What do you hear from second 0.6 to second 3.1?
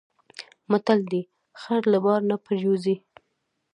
متل دی: خر له بار نه پرېوځي.